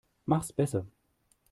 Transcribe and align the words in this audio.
Mach's 0.25 0.51
besser. 0.51 0.87